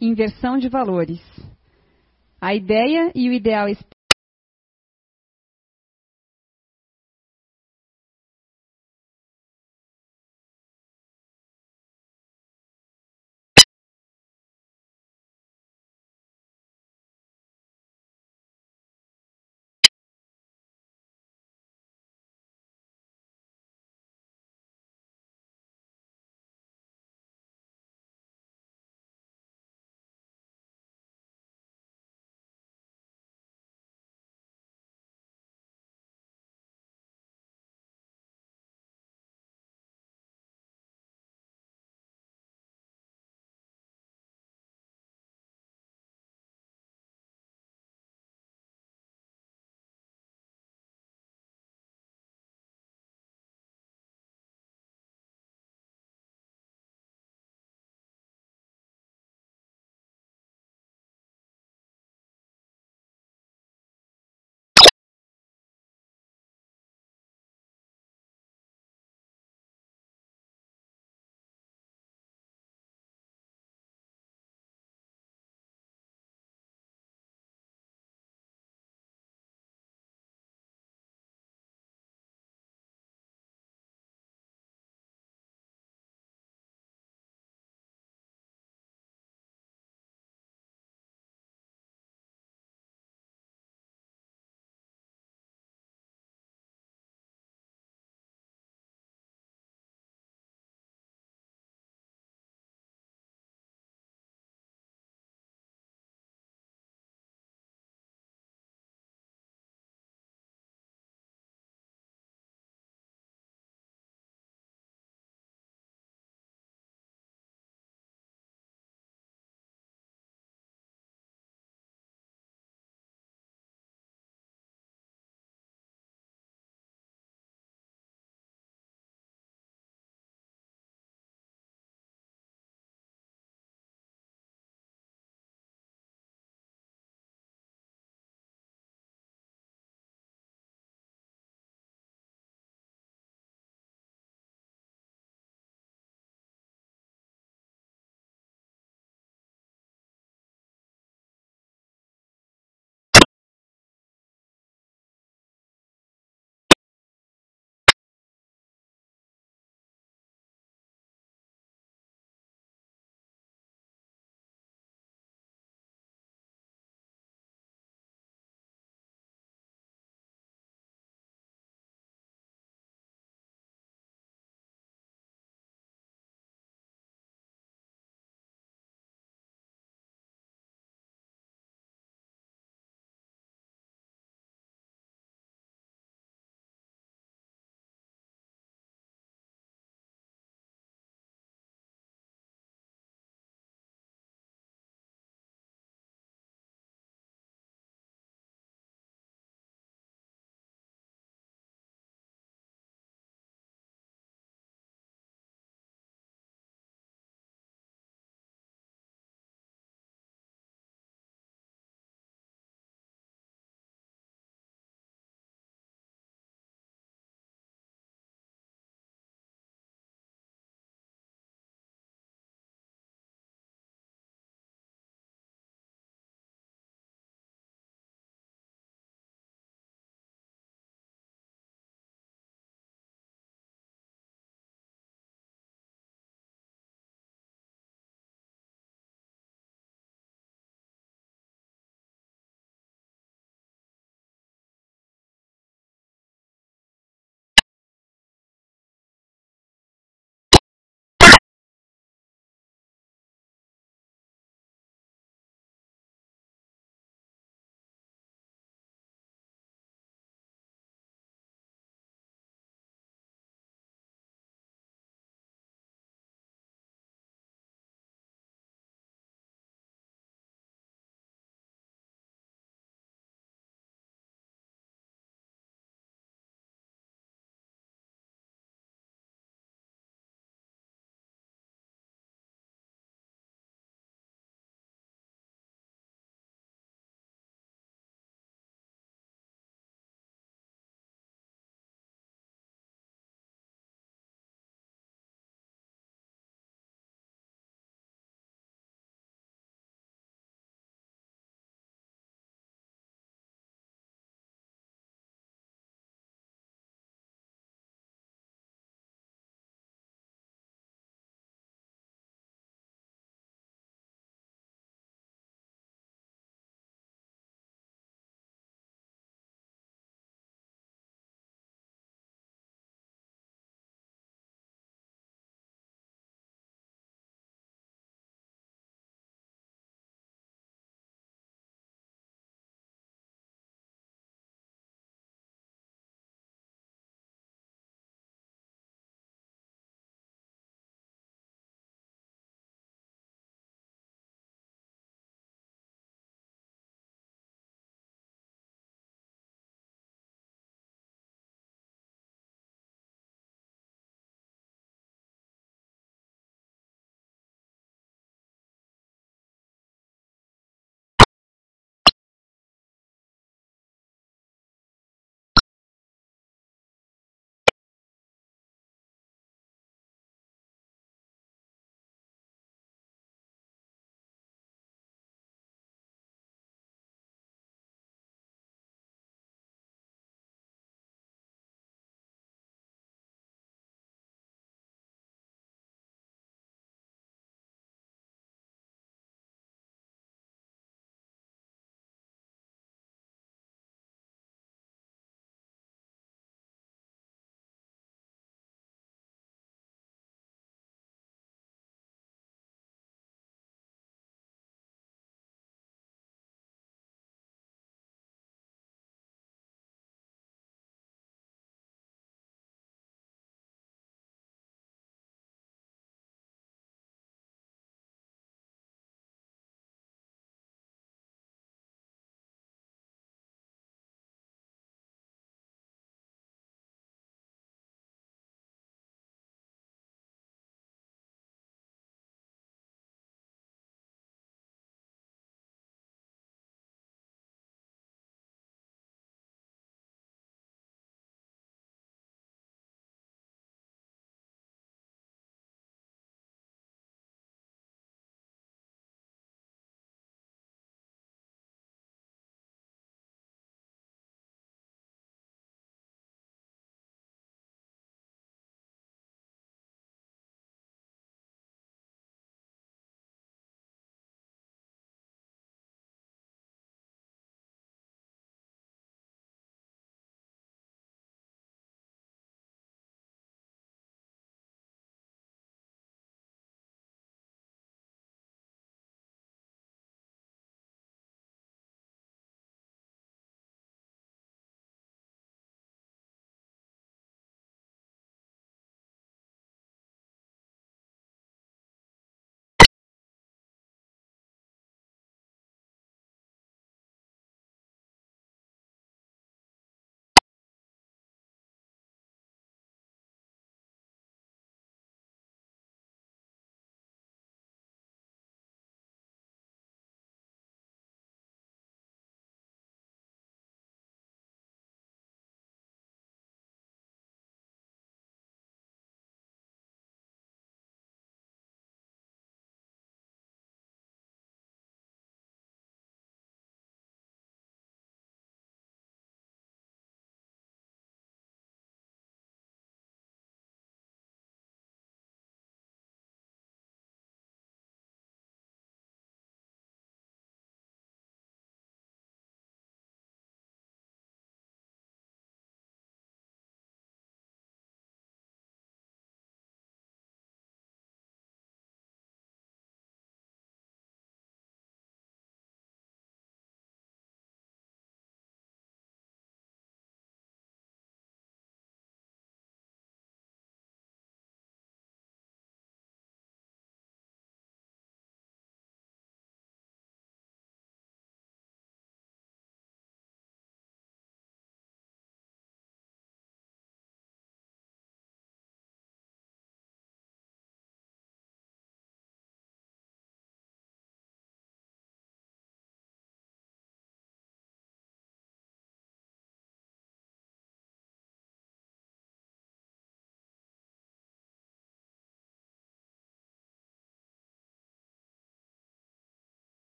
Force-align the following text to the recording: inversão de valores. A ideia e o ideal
inversão 0.00 0.58
de 0.58 0.68
valores. 0.68 1.20
A 2.40 2.54
ideia 2.54 3.10
e 3.14 3.28
o 3.28 3.32
ideal 3.32 3.68